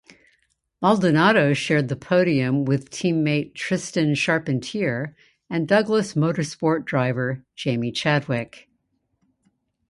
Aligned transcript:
Maldonado 0.81 1.53
shared 1.53 1.87
the 1.87 1.95
podium 1.95 2.65
with 2.65 2.89
teammate 2.89 3.53
Tristan 3.53 4.15
Charpentier 4.15 5.15
and 5.47 5.67
Douglas 5.67 6.15
Motorsport 6.15 6.85
driver 6.85 7.45
Jamie 7.55 7.91
Chadwick. 7.91 8.67